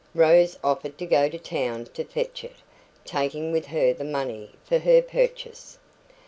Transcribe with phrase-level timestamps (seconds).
[0.15, 2.55] Rose offered to go to town to fetch it,
[3.05, 5.77] taking with her the money for her purchase.